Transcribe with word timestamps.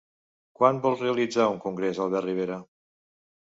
Quan 0.59 0.79
vol 0.85 0.97
realitzar 1.01 1.47
un 1.53 1.61
congrés 1.67 2.01
Albert 2.07 2.29
Rivera? 2.29 2.61